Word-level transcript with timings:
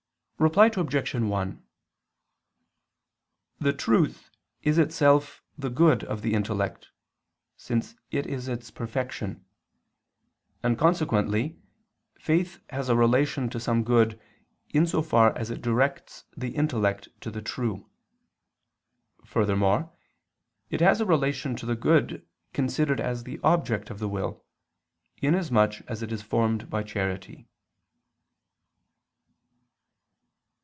Reply 0.41 0.71
Obj. 0.75 1.13
1: 1.13 1.63
The 3.59 3.73
truth 3.73 4.31
is 4.63 4.79
itself 4.79 5.43
the 5.55 5.69
good 5.69 6.03
of 6.05 6.23
the 6.23 6.33
intellect, 6.33 6.89
since 7.57 7.93
it 8.09 8.25
is 8.25 8.47
its 8.47 8.71
perfection: 8.71 9.45
and 10.63 10.79
consequently 10.79 11.59
faith 12.15 12.59
has 12.71 12.89
a 12.89 12.95
relation 12.95 13.51
to 13.51 13.59
some 13.59 13.83
good 13.83 14.19
in 14.71 14.87
so 14.87 15.03
far 15.03 15.37
as 15.37 15.51
it 15.51 15.61
directs 15.61 16.23
the 16.35 16.55
intellect 16.55 17.09
to 17.19 17.29
the 17.29 17.43
true. 17.43 17.87
Furthermore, 19.23 19.93
it 20.71 20.81
has 20.81 20.99
a 20.99 21.05
relation 21.05 21.55
to 21.57 21.67
the 21.67 21.75
good 21.75 22.25
considered 22.51 22.99
as 22.99 23.25
the 23.25 23.39
object 23.43 23.91
of 23.91 23.99
the 23.99 24.09
will, 24.09 24.43
inasmuch 25.17 25.81
as 25.81 26.01
it 26.01 26.11
is 26.11 26.23
formed 26.23 26.67
by 26.67 26.81
charity. 26.81 27.47